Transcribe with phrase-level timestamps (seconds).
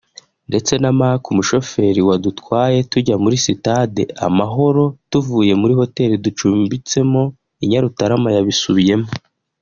[0.49, 7.23] ndetse na Marc umushoferi wadutwaye tujya kuri sitade Amahoro tuvuye muri Hoteli ducumbitsemo
[7.63, 9.07] i Nyarutarama yabisubiyemo